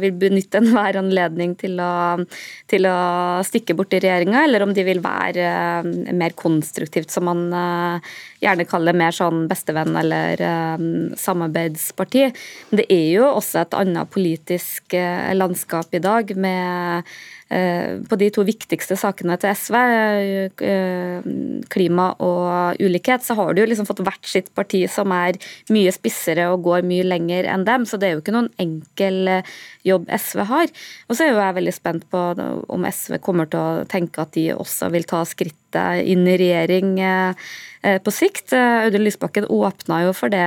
vil 0.00 0.14
benytte 0.16 0.56
enhver 0.62 0.96
anledning 0.96 1.52
til 1.60 1.76
å, 1.76 2.24
til 2.64 2.88
å 2.88 2.94
stikke 3.44 3.76
bort 3.76 3.92
i 3.92 4.00
regjeringa, 4.00 4.46
eller 4.46 4.64
om 4.64 4.72
de 4.72 4.86
vil 4.88 5.02
være 5.04 5.84
mer 6.16 6.32
konstruktivt, 6.40 7.12
som 7.12 7.28
man 7.28 7.44
gjerne 8.40 8.64
kaller 8.72 8.96
mer 8.96 9.12
sånn 9.12 9.44
bestevenn 9.50 9.92
eller 9.92 10.40
samarbeidsparti. 11.20 12.24
Men 12.70 12.80
det 12.80 12.88
er 12.88 13.10
jo 13.12 13.28
også 13.34 13.60
et 13.60 13.76
annet 13.76 14.08
politisk 14.08 14.96
landskap 15.36 15.92
i 15.92 16.00
dag 16.00 16.32
med 16.32 17.12
på 17.46 18.16
de 18.18 18.26
to 18.34 18.42
viktigste 18.42 18.96
sakene 18.98 19.36
til 19.38 19.52
SV, 19.54 19.76
eh, 20.66 21.26
klima 21.70 22.08
og 22.18 22.80
ulikhet, 22.82 23.22
så 23.22 23.36
har 23.38 23.54
du 23.54 23.62
liksom 23.62 23.86
fått 23.86 24.02
hvert 24.02 24.26
sitt 24.26 24.50
parti 24.54 24.82
som 24.90 25.12
er 25.14 25.38
mye 25.70 25.92
spissere 25.94 26.48
og 26.50 26.64
går 26.66 26.82
mye 26.82 27.06
lenger 27.06 27.46
enn 27.52 27.66
dem. 27.68 27.86
Så 27.86 28.00
det 28.00 28.08
er 28.08 28.16
jo 28.16 28.24
ikke 28.24 28.34
noen 28.34 28.50
enkel 28.62 29.30
eh, 29.30 29.54
jobb 29.86 30.10
SV 30.10 30.42
har. 30.50 30.74
Og 31.06 31.14
så 31.14 31.26
er 31.26 31.32
jo 31.32 31.42
jeg 31.42 31.58
veldig 31.60 31.76
spent 31.76 32.08
på 32.10 32.24
om 32.74 32.88
SV 32.90 33.20
kommer 33.22 33.46
til 33.50 33.62
å 33.62 33.86
tenke 33.90 34.26
at 34.26 34.34
de 34.34 34.48
også 34.56 34.90
vil 34.94 35.06
ta 35.06 35.22
skrittet 35.28 35.65
vente 35.76 36.10
inn 36.10 36.26
i 36.26 36.36
regjering 36.36 36.98
Eh, 37.86 38.02
på 38.02 38.10
sikt. 38.10 38.52
Eh, 38.52 38.84
Audun 38.84 39.04
Lysbakken 39.04 39.46
åpna 39.52 40.00
jo 40.02 40.12
for 40.16 40.32
det 40.32 40.42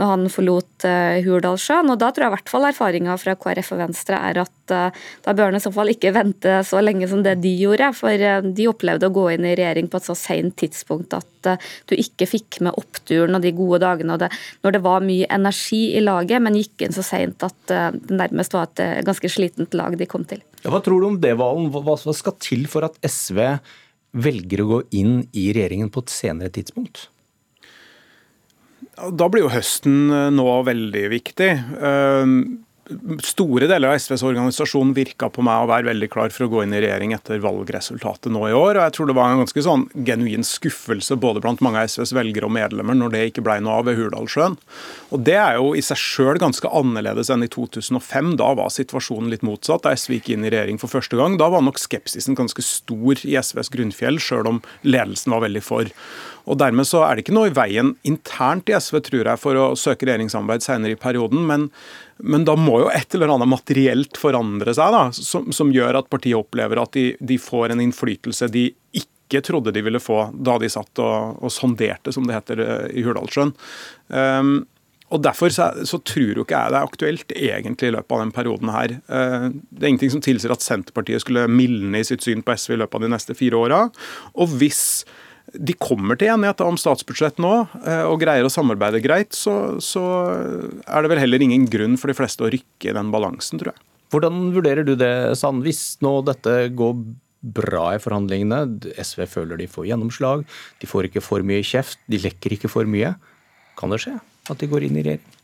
når 0.00 0.08
han 0.08 0.22
forlot 0.32 0.86
eh, 0.88 1.18
Hurdalssjøen, 1.26 1.90
og 1.92 1.98
da 2.00 2.08
tror 2.08 2.24
jeg 2.24 2.32
i 2.32 2.34
hvert 2.36 2.52
fall 2.52 2.64
erfaringa 2.70 3.16
fra 3.20 3.34
KrF 3.36 3.72
og 3.74 3.82
Venstre 3.82 4.20
er 4.30 4.40
at 4.44 4.50
da 4.72 5.32
bør 5.34 5.50
han 5.50 5.58
i 5.58 5.60
så 5.60 5.72
fall 5.74 5.90
ikke 5.92 6.14
vente 6.20 6.62
så 6.64 6.80
lenge 6.80 7.08
som 7.10 7.20
det 7.26 7.34
de 7.42 7.52
gjorde, 7.58 7.90
for 7.98 8.24
de 8.46 8.68
opplevde 8.70 9.10
å 9.10 9.12
gå 9.12 9.26
inn 9.34 9.44
i 9.44 9.56
regjering 9.58 9.90
på 9.92 10.00
et 10.00 10.08
så 10.08 10.16
sent 10.16 10.56
tidspunkt 10.62 11.12
at 11.18 11.50
du 11.90 11.96
ikke 11.98 12.28
fikk 12.30 12.60
med 12.64 12.78
oppturen 12.78 13.36
og 13.36 13.44
de 13.44 13.52
gode 13.56 13.82
dagene, 13.82 14.14
og 14.14 14.22
det, 14.22 14.30
når 14.64 14.76
det 14.78 14.82
var 14.86 15.04
mye 15.04 15.28
energi 15.34 15.82
i 15.98 16.04
laget, 16.04 16.40
men 16.40 16.56
gikk 16.56 16.86
inn 16.86 16.96
så 16.96 17.04
seint 17.04 17.44
at 17.44 17.58
det 17.68 18.16
nærmest 18.22 18.56
var 18.56 18.70
et 18.70 19.04
ganske 19.04 19.28
slitent 19.34 19.76
lag 19.76 19.98
de 20.00 20.08
kom 20.08 20.24
til. 20.30 20.40
Ja, 20.62 20.70
hva 20.72 20.80
tror 20.80 21.02
du 21.02 21.10
om 21.10 21.20
det, 21.20 21.34
Valen? 21.36 21.68
Hva 21.74 21.98
skal 21.98 22.38
til 22.40 22.64
for 22.70 22.86
at 22.86 22.96
SV 23.04 23.42
velger 24.12 24.62
å 24.62 24.68
gå 24.68 24.80
inn 24.98 25.22
i 25.32 25.48
regjeringen 25.54 25.90
på 25.92 26.04
et 26.04 26.12
senere 26.12 26.52
tidspunkt? 26.52 27.08
Da 28.92 29.28
blir 29.32 29.46
jo 29.46 29.52
høsten 29.54 30.12
eh, 30.12 30.28
nå 30.34 30.46
veldig 30.68 31.06
viktig. 31.12 31.50
Eh, 31.56 32.34
store 33.22 33.68
deler 33.70 33.92
av 33.92 33.98
SVs 34.00 34.24
organisasjon 34.26 34.90
virka 34.96 35.28
på 35.30 35.42
meg 35.46 35.62
å 35.62 35.68
være 35.70 35.86
veldig 35.92 36.08
klar 36.10 36.32
for 36.34 36.46
å 36.46 36.50
gå 36.50 36.62
inn 36.64 36.74
i 36.74 36.80
regjering 36.82 37.14
etter 37.14 37.38
valgresultatet 37.42 38.32
nå 38.34 38.42
i 38.48 38.56
år. 38.56 38.74
og 38.74 38.82
Jeg 38.82 38.94
tror 38.96 39.08
det 39.08 39.16
var 39.16 39.30
en 39.30 39.42
ganske 39.44 39.62
sånn 39.62 39.84
genuin 40.08 40.42
skuffelse 40.46 41.16
både 41.22 41.42
blant 41.44 41.62
mange 41.62 41.78
av 41.78 41.92
SVs 41.92 42.14
velgere 42.16 42.48
og 42.48 42.54
medlemmer 42.56 42.98
når 42.98 43.14
det 43.14 43.22
ikke 43.30 43.44
ble 43.46 43.60
noe 43.62 43.78
av 43.78 43.86
ved 43.86 44.00
Hurdalssjøen. 44.00 44.58
Og 45.14 45.22
Det 45.22 45.38
er 45.38 45.60
jo 45.60 45.70
i 45.78 45.84
seg 45.84 46.00
sjøl 46.02 46.42
ganske 46.42 46.66
annerledes 46.66 47.30
enn 47.30 47.46
i 47.46 47.50
2005. 47.52 48.34
Da 48.42 48.50
var 48.58 48.74
situasjonen 48.74 49.30
litt 49.30 49.46
motsatt. 49.46 49.86
Da 49.86 49.94
SV 49.94 50.18
gikk 50.18 50.34
inn 50.34 50.44
i 50.44 50.50
regjering 50.50 50.82
for 50.82 50.90
første 50.90 51.16
gang, 51.16 51.38
da 51.38 51.52
var 51.54 51.62
nok 51.62 51.78
skepsisen 51.78 52.34
ganske 52.38 52.66
stor 52.66 53.22
i 53.22 53.38
SVs 53.38 53.70
grunnfjell, 53.72 54.18
sjøl 54.18 54.50
om 54.56 54.62
ledelsen 54.82 55.30
var 55.36 55.46
veldig 55.46 55.62
for. 55.62 55.94
Og 56.50 56.58
Dermed 56.58 56.88
så 56.88 57.04
er 57.06 57.14
det 57.14 57.22
ikke 57.22 57.36
noe 57.36 57.52
i 57.52 57.54
veien 57.54 57.94
internt 58.02 58.70
i 58.70 58.74
SV 58.74 58.98
tror 59.06 59.28
jeg, 59.30 59.38
for 59.38 59.58
å 59.58 59.66
søke 59.78 60.08
regjeringssamarbeid 60.08 60.64
senere 60.64 60.96
i 60.96 60.98
perioden. 60.98 61.46
men 61.46 61.70
men 62.22 62.44
da 62.46 62.54
må 62.58 62.78
jo 62.84 62.90
et 62.92 63.14
eller 63.16 63.32
annet 63.34 63.50
materielt 63.50 64.18
forandre 64.20 64.74
seg, 64.76 64.94
da, 64.94 65.06
som, 65.14 65.50
som 65.54 65.72
gjør 65.74 65.98
at 66.02 66.10
partiet 66.12 66.38
opplever 66.38 66.80
at 66.82 66.94
de, 66.94 67.12
de, 67.18 67.38
får 67.42 67.74
en 67.74 67.82
innflytelse 67.82 68.48
de 68.54 68.68
ikke 68.98 69.42
trodde 69.46 69.72
de 69.74 69.82
ville 69.82 70.00
få 70.02 70.26
da 70.34 70.58
de 70.62 70.70
satt 70.70 71.02
og, 71.02 71.40
og 71.42 71.52
sonderte, 71.52 72.14
som 72.14 72.28
det 72.28 72.36
heter 72.36 72.62
eh, 72.62 72.84
i 73.00 73.04
Hurdalssjøen. 73.06 73.54
Um, 74.12 74.52
og 75.12 75.20
Derfor 75.24 75.52
så, 75.52 75.66
så, 75.84 75.98
tror 76.08 76.38
jo 76.38 76.44
ikke 76.46 76.56
jeg 76.56 76.72
det 76.72 76.78
er 76.78 76.86
aktuelt 76.88 77.34
egentlig 77.36 77.90
i 77.90 77.94
løpet 77.96 78.14
av 78.16 78.22
den 78.22 78.32
perioden 78.32 78.70
her. 78.72 78.94
Uh, 79.10 79.48
det 79.72 79.82
er 79.82 79.90
ingenting 79.90 80.14
som 80.14 80.24
tilsier 80.24 80.54
at 80.54 80.64
Senterpartiet 80.64 81.24
skulle 81.24 81.48
mildne 81.50 82.00
i 82.00 82.06
sitt 82.06 82.24
syn 82.24 82.44
på 82.44 82.54
SV 82.54 82.76
i 82.76 82.80
løpet 82.84 83.00
av 83.00 83.04
de 83.04 83.12
neste 83.12 83.36
fire 83.36 83.60
åra. 83.60 83.82
Og 84.36 84.56
hvis 84.60 85.02
de 85.52 85.74
kommer 85.76 86.16
til 86.18 86.32
enighet 86.32 86.62
om 86.64 86.78
statsbudsjett 86.80 87.40
nå 87.42 87.52
eh, 87.84 88.04
og 88.08 88.20
greier 88.22 88.46
å 88.46 88.52
samarbeide 88.52 89.02
greit, 89.04 89.36
så, 89.36 89.76
så, 89.84 90.04
er 90.86 91.04
det 91.04 91.12
vel 91.12 91.20
heller 91.20 91.44
ingen 91.44 91.66
grunn 91.70 91.98
for 92.00 92.12
de 92.12 92.16
fleste 92.16 92.44
å 92.44 92.50
rykke 92.52 92.90
i 92.90 92.96
den 92.96 93.12
balansen, 93.12 93.60
tror 93.60 93.74
jeg. 93.74 93.84
Hvordan 94.12 94.48
vurderer 94.52 94.84
du 94.84 94.94
det, 94.98 95.12
Sand, 95.40 95.64
hvis 95.64 95.98
nå 96.04 96.18
dette 96.26 96.56
går 96.76 96.96
bra 97.42 97.88
i 97.96 98.00
forhandlingene, 98.02 98.92
SV 99.02 99.24
føler 99.30 99.60
de 99.60 99.68
får 99.70 99.88
gjennomslag, 99.90 100.44
de 100.80 100.88
får 100.88 101.08
ikke 101.08 101.24
for 101.24 101.44
mye 101.46 101.64
kjeft, 101.66 102.00
de 102.12 102.20
lekker 102.22 102.56
ikke 102.56 102.70
for 102.70 102.88
mye, 102.88 103.14
kan 103.80 103.92
det 103.92 104.02
skje 104.04 104.18
at 104.50 104.58
de 104.60 104.68
går 104.70 104.88
inn 104.88 104.98
i 105.00 105.06
regjering? 105.06 105.38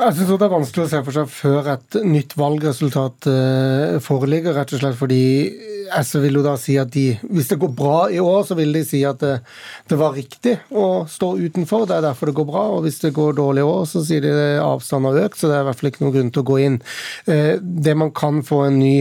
Jeg 0.00 0.14
synes 0.14 0.28
Det 0.30 0.46
er 0.46 0.52
vanskelig 0.52 0.84
å 0.86 0.90
se 0.90 1.00
for 1.06 1.16
seg 1.16 1.32
før 1.34 1.72
et 1.74 1.98
nytt 2.06 2.36
valgresultat 2.38 3.26
eh, 3.30 3.98
foreligger, 4.04 4.54
rett 4.56 4.72
og 4.76 4.82
slett 4.82 4.98
fordi 4.98 5.20
SV 5.90 6.20
vil 6.22 6.38
jo 6.38 6.42
da 6.44 6.52
si 6.60 6.76
at 6.78 6.92
de, 6.94 7.04
hvis 7.34 7.48
det 7.50 7.58
går 7.60 7.72
bra 7.74 7.96
i 8.14 8.20
år, 8.22 8.44
så 8.46 8.54
vil 8.58 8.70
de 8.74 8.82
si 8.86 9.00
at 9.06 9.18
det, 9.22 9.32
det, 9.90 9.98
var 9.98 10.14
riktig 10.14 10.52
å 10.70 11.04
stå 11.10 11.32
utenfor. 11.40 11.88
Det 11.88 11.96
er 11.96 12.04
derfor 12.04 12.30
det 12.30 12.36
går 12.38 12.46
bra. 12.46 12.62
Og 12.76 12.84
hvis 12.84 13.00
det 13.02 13.12
går 13.16 13.34
dårlig 13.40 13.64
i 13.64 13.66
år, 13.66 13.82
så 13.90 14.04
sier 14.06 14.22
de 14.22 14.30
at 14.30 14.62
avstanden 14.62 15.10
har 15.10 15.26
økt, 15.26 15.40
så 15.40 15.50
det 15.50 15.56
er 15.56 15.64
i 15.64 15.68
hvert 15.68 15.80
fall 15.80 15.90
ikke 15.90 16.04
noen 16.04 16.14
grunn 16.14 16.30
til 16.36 16.44
å 16.44 16.48
gå 16.50 16.58
inn. 16.66 16.78
Eh, 17.26 17.52
det 17.58 17.96
man 17.98 18.12
kan 18.16 18.40
få 18.46 18.62
en 18.68 18.78
ny 18.78 18.94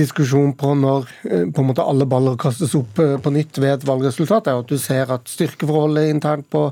diskusjon 0.00 0.56
på 0.58 0.72
når 0.82 1.06
eh, 1.30 1.46
på 1.54 1.62
en 1.62 1.70
måte 1.70 1.86
alle 1.86 2.08
baller 2.10 2.38
kastes 2.40 2.74
opp 2.78 2.98
på 2.98 3.34
nytt 3.34 3.62
ved 3.62 3.76
et 3.76 3.86
valgresultat, 3.86 4.50
er 4.50 4.64
at 4.64 4.74
du 4.74 4.78
ser 4.82 5.14
at 5.14 5.30
styrkeforholdet 5.30 6.10
internt 6.10 6.48
på, 6.50 6.64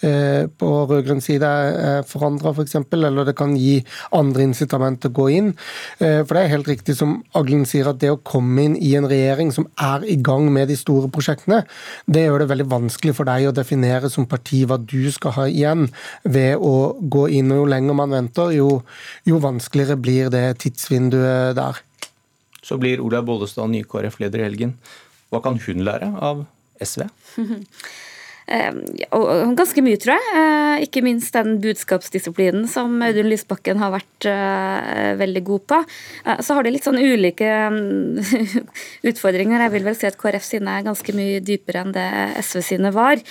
på 0.00 0.70
rød-grønn 0.88 1.22
side 1.24 1.48
er 1.48 2.06
forandra, 2.06 2.52
f.eks 2.54 2.73
eller 2.74 3.28
det 3.28 3.36
kan 3.38 3.54
gi 3.56 3.78
andre 4.14 4.46
incitament 4.48 5.00
til 5.02 5.12
å 5.12 5.16
gå 5.18 5.28
inn. 5.34 5.50
Eh, 5.98 6.22
for 6.24 6.34
det 6.34 6.44
er 6.44 6.52
helt 6.54 6.70
riktig 6.70 6.96
som 6.98 7.16
Aglen 7.36 7.64
sier, 7.68 7.88
at 7.90 8.00
det 8.02 8.12
å 8.12 8.20
komme 8.20 8.66
inn 8.66 8.76
i 8.76 8.94
en 8.98 9.08
regjering 9.10 9.52
som 9.54 9.68
er 9.80 10.04
i 10.08 10.16
gang 10.16 10.50
med 10.52 10.68
de 10.68 10.76
store 10.78 11.10
prosjektene, 11.12 11.62
det 12.06 12.26
gjør 12.26 12.44
det 12.44 12.50
veldig 12.52 12.68
vanskelig 12.72 13.16
for 13.18 13.28
deg 13.28 13.48
å 13.48 13.56
definere 13.56 14.10
som 14.12 14.28
parti 14.30 14.64
hva 14.68 14.78
du 14.80 15.10
skal 15.14 15.36
ha 15.38 15.48
igjen 15.50 15.88
ved 16.24 16.56
å 16.58 16.94
gå 17.00 17.28
inn. 17.38 17.52
Og 17.54 17.64
jo 17.64 17.68
lenger 17.74 17.98
man 17.98 18.14
venter, 18.14 18.54
jo, 18.56 18.82
jo 19.28 19.42
vanskeligere 19.42 20.00
blir 20.00 20.32
det 20.34 20.46
tidsvinduet 20.64 21.54
der. 21.58 21.82
Så 22.64 22.78
blir 22.80 23.02
Olaug 23.04 23.26
Bollestad 23.28 23.68
ny 23.68 23.82
KrF-leder 23.84 24.40
i 24.40 24.48
helgen. 24.48 24.78
Hva 25.32 25.42
kan 25.44 25.58
hun 25.60 25.84
lære 25.84 26.08
av 26.22 26.46
SV? 26.80 27.08
Ehm, 28.52 28.82
og 29.16 29.54
ganske 29.56 29.80
mye, 29.84 29.98
tror 30.00 30.18
jeg. 30.18 30.32
Eh, 30.36 30.84
ikke 30.84 31.02
minst 31.04 31.32
den 31.36 31.56
budskapsdisiplinen 31.62 32.66
som 32.68 33.00
Audun 33.04 33.30
Lysbakken 33.30 33.80
har 33.80 33.94
vært 33.94 34.28
eh, 34.28 35.14
veldig 35.20 35.42
god 35.46 35.64
på. 35.72 35.78
Eh, 36.26 36.42
så 36.44 36.56
har 36.56 36.66
de 36.66 36.74
litt 36.74 36.84
sånn 36.84 37.00
ulike 37.00 37.48
mm, 37.72 38.20
utfordringer. 39.10 39.64
Jeg 39.64 39.74
vil 39.76 39.86
vel 39.88 39.96
si 39.98 40.08
at 40.08 40.18
KrF 40.20 40.44
sine 40.44 40.76
er 40.76 40.86
ganske 40.86 41.16
mye 41.16 41.40
dypere 41.44 41.84
enn 41.84 41.94
det 41.96 42.08
SV 42.44 42.64
sine 42.68 42.92
var. 42.94 43.22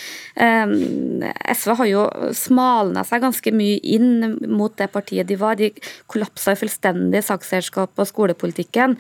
Ehm, 0.41 1.22
SV 1.53 1.75
har 1.84 1.91
jo 1.91 2.08
smalna 2.38 3.05
seg 3.08 3.24
ganske 3.27 3.53
mye 3.53 3.77
inn 3.84 4.39
mot 4.50 4.74
det 4.79 4.89
partiet 4.93 5.29
de 5.29 5.38
var. 5.39 5.60
De 5.62 5.70
kollapsa 6.10 6.58
fullstendig 6.58 7.22
sakseierskapet 7.27 8.01
og 8.01 8.10
skolepolitikken. 8.10 8.98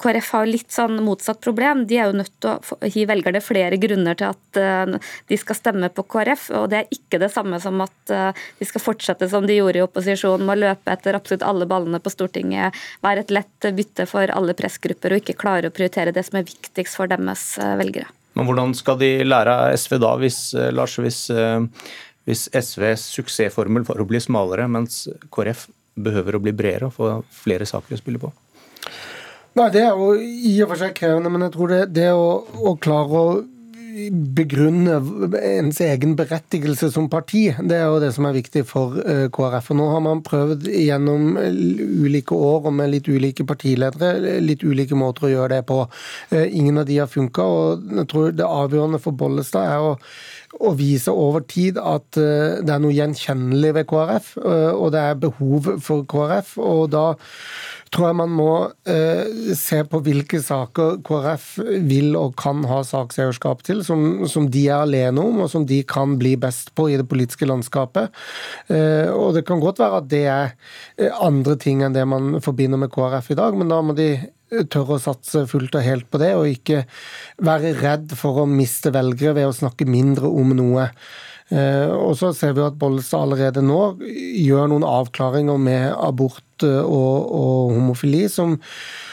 KrF 0.00 0.28
har 0.34 0.48
litt 0.48 0.70
sånn 0.74 0.98
motsatt 1.04 1.40
problem. 1.44 1.84
De 1.88 1.98
er 2.00 2.10
jo 2.10 2.18
nødt 2.18 2.32
til 2.42 2.56
å 2.56 2.90
gi 2.90 3.06
velgerne 3.08 3.42
flere 3.44 3.78
grunner 3.80 4.18
til 4.18 4.32
at 4.32 5.00
de 5.28 5.38
skal 5.40 5.58
stemme 5.58 5.90
på 5.92 6.04
KrF. 6.10 6.48
og 6.58 6.68
Det 6.72 6.78
er 6.80 6.94
ikke 6.94 7.20
det 7.22 7.30
samme 7.34 7.60
som 7.62 7.80
at 7.84 8.14
eh, 8.14 8.44
de 8.58 8.68
skal 8.68 8.84
fortsette 8.84 9.28
som 9.30 9.46
de 9.46 9.58
gjorde 9.58 9.80
i 9.80 9.84
opposisjon, 9.84 10.44
med 10.44 10.58
å 10.58 10.68
løpe 10.68 10.94
etter 10.94 11.18
absolutt 11.18 11.46
alle 11.46 11.68
ballene 11.70 12.00
på 12.02 12.12
Stortinget, 12.12 12.76
være 13.04 13.24
et 13.24 13.34
lett 13.34 13.70
bytte 13.76 14.06
for 14.10 14.32
alle 14.34 14.56
pressgrupper 14.58 15.14
og 15.14 15.22
ikke 15.22 15.38
klare 15.40 15.70
å 15.70 15.74
prioritere 15.74 16.14
det 16.16 16.24
som 16.26 16.40
er 16.40 16.48
viktigst 16.48 16.98
for 16.98 17.10
deres 17.10 17.52
eh, 17.60 17.76
velgere. 17.80 18.10
Men 18.38 18.46
Hvordan 18.46 18.76
skal 18.78 19.00
de 19.00 19.10
lære 19.26 19.56
av 19.56 19.74
SV 19.74 19.98
da, 20.02 20.14
hvis, 20.20 20.40
eh, 20.54 20.70
Lars, 20.74 20.96
hvis, 21.02 21.24
hvis 22.28 22.46
SVs 22.54 23.08
suksessformel 23.16 23.84
var 23.88 24.00
å 24.00 24.08
bli 24.08 24.22
smalere, 24.22 24.68
mens 24.70 25.06
KrF 25.34 25.68
behøver 26.00 26.36
å 26.36 26.42
bli 26.42 26.54
bredere 26.56 26.88
og 26.88 26.96
få 26.96 27.10
flere 27.42 27.66
saker 27.68 27.96
å 27.96 28.00
spille 28.00 28.22
på? 28.22 28.30
Nei, 29.58 29.70
Det 29.74 29.82
er 29.82 29.96
jo 29.98 30.12
i 30.14 30.52
og 30.62 30.70
for 30.70 30.80
seg 30.80 30.94
krevende, 30.94 31.30
men 31.32 31.42
jeg 31.48 31.54
tror 31.56 31.72
det, 31.72 31.80
det 31.96 32.10
å, 32.14 32.28
å 32.70 32.76
klare 32.78 33.22
å 33.22 33.40
begrunne 34.08 34.96
ens 35.36 35.80
egen 35.84 36.16
berettigelse 36.18 36.90
som 36.94 37.08
parti. 37.12 37.48
Det 37.58 37.76
er 37.76 37.86
jo 37.88 38.00
det 38.02 38.12
som 38.16 38.26
er 38.28 38.36
viktig 38.36 38.64
for 38.68 38.96
eh, 39.04 39.26
KrF. 39.32 39.70
Og 39.74 39.80
nå 39.80 39.88
har 39.92 40.02
man 40.04 40.24
prøvd 40.26 40.68
gjennom 40.70 41.36
ulike 41.36 42.36
år 42.36 42.70
og 42.70 42.76
med 42.78 42.92
litt 42.94 43.10
ulike 43.10 43.46
partiledere 43.48 44.38
litt 44.40 44.64
ulike 44.64 44.98
måter 44.98 45.28
å 45.28 45.32
gjøre 45.34 45.54
det 45.56 45.62
på. 45.68 45.82
Eh, 46.30 46.48
ingen 46.56 46.80
av 46.80 46.88
de 46.88 47.00
har 47.02 47.10
funka, 47.10 47.44
og 47.44 47.96
jeg 48.00 48.10
tror 48.10 48.36
det 48.36 48.48
avgjørende 48.48 49.02
for 49.02 49.16
Bollestad 49.16 49.68
er 49.70 49.90
å 49.92 49.96
å 50.58 50.72
vise 50.78 51.12
over 51.14 51.44
tid 51.46 51.78
at 51.78 52.18
eh, 52.20 52.60
det 52.64 52.74
er 52.74 52.82
noe 52.82 52.96
gjenkjennelig 52.96 53.74
ved 53.78 53.90
KrF, 53.90 54.32
og 54.40 54.88
det 54.94 55.02
er 55.02 55.20
behov 55.26 55.74
for 55.84 56.08
KrF. 56.10 56.56
og 56.58 56.88
da 56.94 57.04
tror 57.90 58.10
jeg 58.10 58.18
man 58.20 58.32
må 58.34 58.50
eh, 58.88 59.54
se 59.58 59.80
på 59.90 60.00
hvilke 60.06 60.40
saker 60.44 61.00
KrF 61.06 61.46
vil 61.90 62.14
og 62.18 62.36
kan 62.38 62.62
ha 62.70 62.80
sakseierskap 62.86 63.64
til, 63.66 63.82
som, 63.86 64.22
som, 64.30 64.46
de 64.52 64.66
er 64.68 64.84
alene 64.84 65.24
om, 65.24 65.42
og 65.44 65.50
som 65.50 65.66
de 65.66 65.80
kan 65.88 66.14
bli 66.20 66.36
best 66.40 66.70
på 66.78 66.86
i 66.92 66.98
det 67.00 67.08
politiske 67.10 67.48
landskapet. 67.50 68.14
Eh, 68.70 69.10
og 69.10 69.34
det 69.36 69.44
kan 69.48 69.62
godt 69.62 69.82
være 69.82 70.02
at 70.02 70.10
det 70.12 70.24
er 70.30 70.52
eh, 71.00 71.10
andre 71.18 71.58
ting 71.60 71.82
enn 71.82 71.96
det 71.96 72.06
man 72.08 72.38
forbinder 72.44 72.80
med 72.80 72.92
KrF 72.94 73.32
i 73.34 73.40
dag, 73.42 73.58
men 73.58 73.72
da 73.72 73.80
må 73.82 73.96
de 73.98 74.12
tørre 74.72 74.98
å 74.98 75.02
satse 75.02 75.46
fullt 75.50 75.76
og 75.78 75.86
helt 75.86 76.06
på 76.10 76.20
det, 76.22 76.34
og 76.38 76.50
ikke 76.50 76.84
være 77.46 77.74
redd 77.80 78.14
for 78.18 78.42
å 78.42 78.48
miste 78.50 78.92
velgere 78.94 79.36
ved 79.38 79.50
å 79.50 79.56
snakke 79.56 79.88
mindre 79.88 80.30
om 80.30 80.54
noe. 80.58 80.90
Eh, 81.50 81.90
og 81.90 82.14
så 82.18 82.30
ser 82.36 82.54
vi 82.54 82.62
at 82.62 82.76
Bollestad 82.78 83.24
allerede 83.24 83.62
nå 83.64 83.78
gjør 84.38 84.68
noen 84.70 84.86
avklaringer 84.86 85.58
med 85.58 85.88
abort 85.96 86.62
eh, 86.62 86.78
og, 86.78 87.32
og 87.34 87.72
homofili 87.74 88.28
som, 88.30 88.54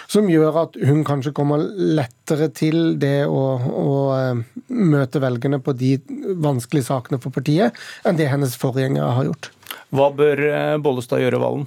som, 0.06 0.30
gjør 0.30 0.60
at 0.62 0.78
hun 0.86 1.02
kanskje 1.08 1.34
kommer 1.38 1.66
lettere 1.66 2.52
til 2.54 2.94
det 3.02 3.26
å, 3.26 3.42
å 3.58 3.98
eh, 4.20 4.44
møte 4.70 5.24
velgerne 5.24 5.58
på 5.66 5.74
de 5.80 5.96
vanskelige 6.38 6.92
sakene 6.92 7.18
for 7.24 7.34
partiet, 7.34 7.74
enn 8.06 8.22
det 8.22 8.30
hennes 8.30 8.54
forgjengere 8.62 9.18
har 9.18 9.32
gjort. 9.32 9.52
Hva 9.90 10.12
bør 10.14 10.46
Bollestad 10.84 11.26
gjøre, 11.26 11.42
Valen? 11.42 11.66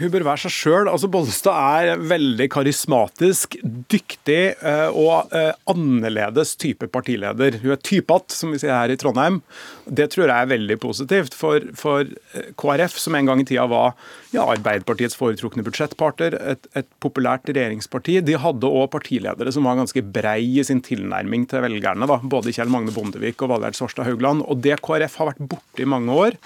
Hun 0.00 0.08
bør 0.08 0.24
være 0.24 0.46
seg 0.46 0.54
sjøl. 0.54 0.88
Altså, 0.88 1.10
Bollestad 1.12 1.90
er 1.92 2.00
veldig 2.08 2.46
karismatisk, 2.52 3.58
dyktig 3.92 4.38
eh, 4.56 4.96
og 4.96 5.34
eh, 5.36 5.50
annerledes 5.68 6.54
type 6.60 6.88
partileder. 6.88 7.58
Hun 7.60 7.74
er 7.74 7.82
typatt, 7.84 8.32
som 8.32 8.54
vi 8.54 8.62
sier 8.62 8.72
her 8.72 8.94
i 8.94 8.96
Trondheim. 9.00 9.42
Det 9.84 10.08
tror 10.14 10.24
jeg 10.24 10.32
er 10.32 10.50
veldig 10.54 10.78
positivt. 10.80 11.36
For, 11.36 11.68
for 11.76 12.08
eh, 12.08 12.48
KrF, 12.60 12.96
som 13.02 13.18
en 13.18 13.28
gang 13.28 13.44
i 13.44 13.46
tida 13.50 13.66
var 13.68 13.92
ja, 14.32 14.46
Arbeiderpartiets 14.46 15.18
foretrukne 15.20 15.66
budsjettpartner, 15.66 16.38
et, 16.54 16.70
et, 16.72 16.88
populært 17.04 17.52
regjeringsparti, 17.52 18.20
de 18.24 18.40
hadde 18.40 18.72
òg 18.72 18.88
partiledere 18.94 19.52
som 19.52 19.68
var 19.68 19.78
ganske 19.82 20.04
brei 20.16 20.40
i 20.56 20.64
sin 20.64 20.80
tilnærming 20.84 21.44
til 21.50 21.66
velgerne. 21.66 22.08
Da. 22.08 22.22
Både 22.24 22.56
Kjell 22.56 22.72
Magne 22.72 22.96
Bondevik 22.96 23.44
og 23.44 23.52
Valgerd 23.52 23.76
Svarstad 23.76 24.08
Haugland. 24.08 24.46
Og 24.48 24.64
det 24.64 24.80
KrF 24.80 25.20
har 25.20 25.34
vært 25.34 25.48
borte 25.52 25.84
i 25.84 25.88
mange 25.88 26.16
år. 26.16 26.40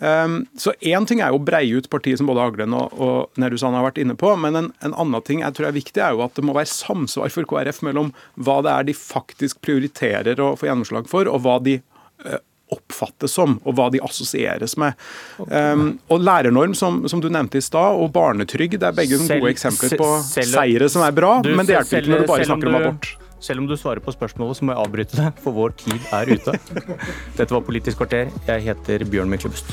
Um, 0.00 0.46
så 0.56 0.72
Én 0.80 1.04
ting 1.06 1.20
er 1.20 1.28
jo 1.28 1.36
å 1.36 1.44
breie 1.44 1.76
ut 1.76 1.88
partiet, 1.92 2.18
som 2.20 2.28
både 2.30 2.44
Aglen 2.48 2.74
og, 2.76 2.94
og 2.96 3.40
Nerussan 3.40 3.76
har 3.76 3.84
vært 3.84 4.00
inne 4.00 4.16
på. 4.18 4.32
Men 4.40 4.56
en, 4.56 4.70
en, 4.80 4.94
annen 4.96 5.24
ting 5.26 5.44
jeg 5.44 5.56
tror 5.56 5.68
er 5.68 5.76
viktig, 5.76 6.00
er 6.00 6.16
jo 6.16 6.24
at 6.24 6.36
det 6.38 6.44
må 6.46 6.56
være 6.56 6.72
samsvar 6.72 7.32
for 7.34 7.48
KrF 7.48 7.82
mellom 7.86 8.14
hva 8.40 8.60
det 8.64 8.72
er 8.72 8.88
de 8.88 8.96
faktisk 8.96 9.60
prioriterer 9.64 10.40
å 10.40 10.54
få 10.56 10.70
gjennomslag 10.70 11.10
for, 11.10 11.28
og 11.28 11.44
hva 11.44 11.58
de 11.64 11.78
uh, 12.24 12.40
oppfattes 12.70 13.34
som, 13.34 13.58
og 13.66 13.76
hva 13.76 13.88
de 13.92 14.00
assosieres 14.04 14.76
med. 14.80 14.96
Um, 15.50 15.98
og 16.08 16.22
Lærernorm, 16.24 16.76
som, 16.78 17.02
som 17.10 17.20
du 17.22 17.28
nevnte 17.28 17.60
i 17.60 17.64
stad, 17.64 17.98
og 18.00 18.12
barnetrygd 18.14 18.80
er 18.80 18.96
begge 18.96 19.18
selv, 19.20 19.42
gode 19.42 19.52
eksempler 19.56 19.96
på 20.00 20.12
selv, 20.24 20.54
seire 20.54 20.88
som 20.92 21.04
er 21.04 21.16
bra, 21.16 21.36
du, 21.44 21.52
men 21.58 21.68
det 21.68 21.76
hjelper 21.76 22.00
ikke 22.00 22.14
når 22.14 22.24
du 22.24 22.30
bare 22.30 22.48
snakker 22.48 22.72
om 22.72 22.80
abort. 22.80 23.12
Selv 23.40 23.62
om 23.62 23.68
du 23.68 23.76
svarer 23.80 24.04
på 24.04 24.12
spørsmålet, 24.12 24.58
så 24.58 24.66
må 24.68 24.74
jeg 24.74 24.84
avbryte 24.84 25.16
det, 25.16 25.30
for 25.40 25.56
vår 25.56 25.72
tid 25.80 26.10
er 26.12 26.34
ute. 26.34 26.58
Dette 27.38 27.52
var 27.54 27.64
Politisk 27.64 28.02
kvarter. 28.02 28.28
Jeg 28.48 28.68
heter 28.68 29.08
Bjørn 29.08 29.32
Myklebust. 29.32 29.72